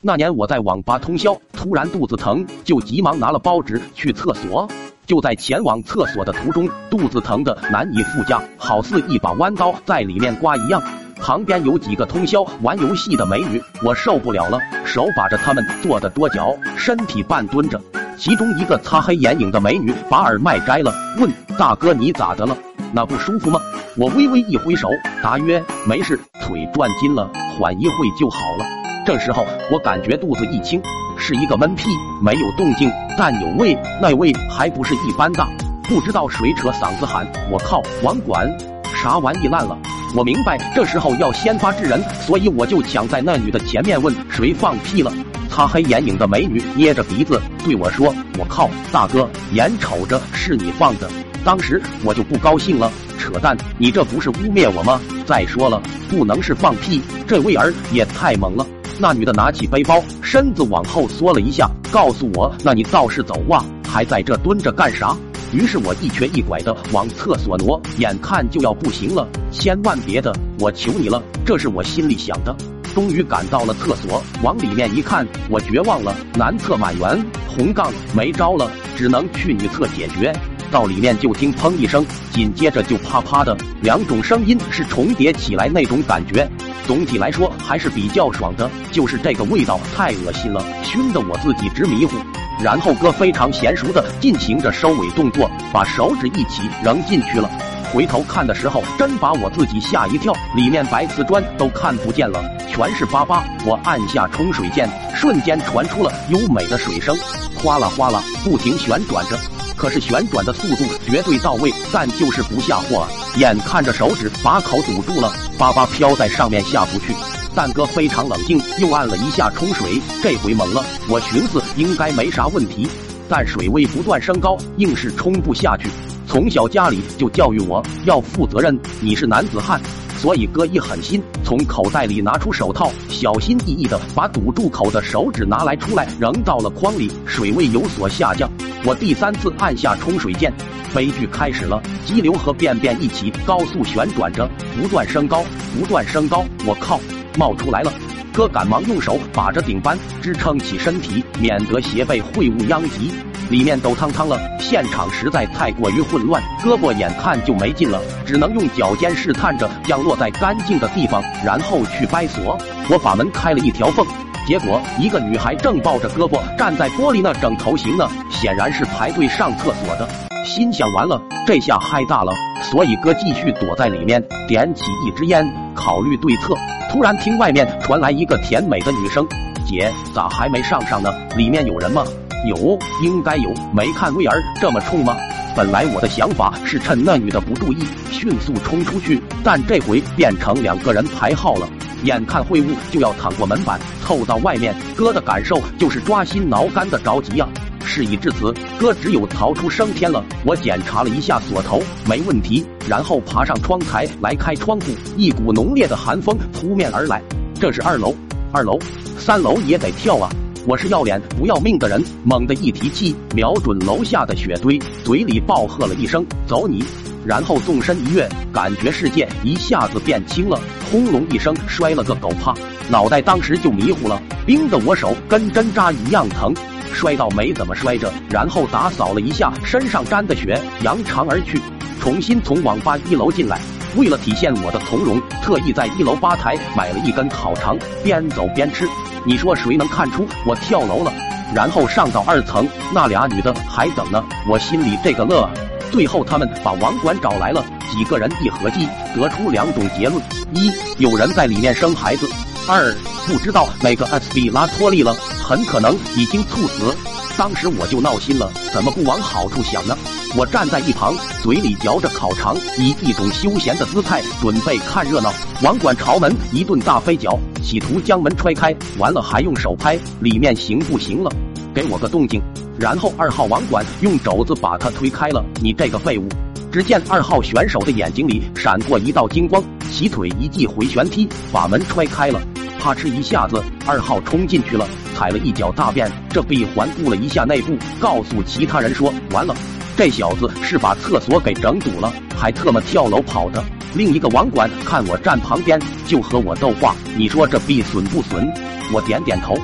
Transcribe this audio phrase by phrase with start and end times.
[0.00, 4.68] 那年我在网吧通宵，突然肚子疼，就急忙拿了包纸去厕所。
[5.06, 10.80] 就在前往厕所的途中，肚子疼的难以复加，好似一把弯刀在里面刮一样。
[11.20, 17.80] 旁边有几个通宵玩游戏的美女，我受不了了，手把着她们坐的多脚，身体半蹲着。
[18.16, 21.28] 其中一个擦黑眼影的美女把耳麦摘了，问
[21.58, 22.56] 大哥你咋的了？
[22.92, 23.60] 那不舒服吗？
[23.96, 24.88] 我微微一挥手，
[25.20, 27.28] 答曰没事，腿转筋了，
[27.58, 28.87] 缓一会就好了。
[29.08, 30.78] 这时候我感觉肚子一轻。
[31.16, 31.88] 是一个闷屁，
[32.22, 35.48] 没有动静，但有味，那味还不是一般大。
[35.84, 38.46] 不知道谁扯嗓子喊：“我靠，网管，
[38.94, 39.78] 啥玩意烂了！”
[40.14, 45.10] 我明白这时候要先发制人，所以我就抢在那女的前面问：“谁放屁了？”
[45.48, 51.08] 擦黑眼影的美女捏着鼻子对我说：“我靠，大哥，眼瞅着是你放的。”
[51.42, 55.00] 当时我就不高兴了，扯淡，你这不是污蔑我吗？
[55.24, 55.80] 再说了，
[56.10, 58.66] 不能是放屁，这味儿也太猛了。
[59.00, 65.16] 那女的拿起背包，身子往后缩了一下，告诉我：“那你倒是走啊，还在这蹲着干啥？”
[65.54, 72.54] 于是我一瘸一拐的往厕所挪，眼看就要不行了，千万别的，我求你了，这是我心里想的。
[72.92, 80.32] 终于赶到了厕所，往里面一看，我绝望了，男厕满员，红杠，没招了，只能去女厕解决。
[80.70, 83.56] 到里面就听砰一声，紧接着就啪啪的。
[83.82, 86.48] 两种声音是重叠起来那种感觉。
[86.86, 92.16] 总体来说还是比较爽的，就是这个味道太恶心了，熏得我自己直迷糊。
[92.62, 94.04] 然后哥非常娴熟的。
[94.20, 97.48] 进行着收尾动作，把手指一起扔进去了。
[97.92, 98.54] 回头看的。
[98.54, 103.40] 时候，真把我自己吓一跳，里面白瓷砖都看不见了，全是粑粑。
[103.64, 106.76] 我按下冲水键，瞬间传出了优美的。
[106.76, 107.16] 水声，
[107.62, 109.57] 哗啦哗啦不停旋转着。
[109.78, 113.06] 可是旋转的速度绝对到位，但就是不下货。
[113.36, 117.14] 眼看着手指把口堵住了，粑粑飘在上面下不去。
[117.54, 120.84] 蛋哥非常冷静，又按了一下冲水，这回猛了。
[121.08, 122.88] 我寻思应该没啥问题，
[123.28, 125.88] 但水位不断升高，硬是冲不下去。
[126.26, 129.80] 从小家里就教育我要负责任，你是男子汉。
[130.18, 138.50] 所以哥一狠心，从口袋里拿出手套，小心翼翼的把堵住口的手指拿来出来，扔到了筐里，水位有所下降。
[138.84, 140.52] 我第三次按下冲水键，
[140.94, 144.48] 悲剧开始了，激流和便便一起高速旋转着，
[144.80, 145.44] 不断升高，
[145.76, 146.44] 不断升高。
[146.64, 147.00] 我靠，
[147.36, 147.92] 冒出来了！
[148.32, 153.12] 哥赶忙用手把着顶板支撑起身体，免得鞋被秽物殃及。
[153.50, 162.56] 里面都汤汤了，现场实在太过于混乱，胳膊眼看就没劲了，只能用脚尖试探着降落在干净的地方，然后去掰锁。
[162.88, 164.06] 我把门开了一条缝，
[164.48, 170.08] 结果一个女孩正抱着胳膊站在玻璃那整头型呢，显然是排队上厕所的。
[170.42, 172.32] 心想完了，这下嗨大了，
[172.62, 176.54] 所以哥继续躲在里面，点起一支烟，考虑对策。
[176.90, 179.28] 突然听外面传来一个甜美的女声
[179.68, 181.12] ：“姐，咋还没上上呢？
[181.36, 182.02] 里面有人吗？”
[182.48, 185.14] 有，应该有，没看威儿这么冲吗？
[185.54, 191.68] 本来我的想法是趁那女的不注意，迅速冲出去，但这回变成两个人排号了。
[192.04, 197.48] 眼看秽物就要淌过门板，透到外面，哥的感受就是抓心挠肝的着急呀。
[197.84, 200.22] 事已至此，哥只有逃出升天了。
[200.44, 207.22] 我检查了一下锁头，没问题，然后爬上窗台来开窗户，一股浓烈的寒风扑面而来。
[207.58, 208.14] 这是二楼，
[208.52, 208.78] 二楼，
[209.18, 210.28] 三楼也得跳啊。
[210.66, 216.84] 我是要脸不要命的人，猛地一提气，瞄准楼下的雪堆，嘴里暴喝了一声“走你”，
[217.28, 220.58] 然后纵身一跃，感觉世界一下子变轻了，
[220.90, 222.54] 轰隆一声摔了个狗趴，
[222.88, 226.54] 脑袋当时就迷糊了，冰的我手跟针扎一样疼，
[226.90, 231.60] 摔到没怎么摔着，然后打扫了一下身上沾的血，扬长而去，
[232.00, 233.60] 重新从网吧一楼进来，
[233.94, 238.88] 为了体现我的从容，特意在一楼吧台买了一根烤肠，边走边吃。
[239.26, 241.12] 你说谁能看出我跳楼了？
[241.54, 244.24] 然后上到二层，那俩女的还等呢。
[244.48, 245.46] 我心里这个乐。
[245.90, 250.22] 最后他们把网管找来了，几个人一合计，得出两种结论：
[250.54, 252.26] 一，有人在里面生孩子；
[252.68, 252.94] 二，
[253.26, 256.94] 不知道哪个 S B 拉脱力了，很可能已经猝死。
[257.36, 259.96] 当时我就闹心了，怎么不往好处想呢？
[260.36, 265.32] 我站在一旁，嘴里嚼着烤肠，以一种休闲的姿态准备看热闹。
[265.62, 268.74] 网管朝门一顿大飞脚，企图将门踹开。
[268.98, 271.30] 完了还用手拍，里面行不行了？
[271.72, 272.42] 给我个动静。
[272.78, 275.44] 然后二号网管用肘子把他推开了。
[275.60, 276.28] 你这个废物！
[276.70, 282.40] 只见二号选手的眼睛里闪过一道金光，起腿一记回旋踢，把门踹开了。
[282.78, 286.10] 啪哧一下子，二号冲进去了，踩了一脚大便。
[286.30, 289.56] 这闭环顾了一下内部，告诉其他人说：“完了。”
[289.96, 293.64] 这小子是把厕所给整堵了，还特么跳楼跑的。
[293.94, 298.46] 另一个网管看我站旁边，就和我逗话：“你说这逼损不损？”
[298.92, 299.56] 我点点头。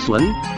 [0.00, 0.55] 损。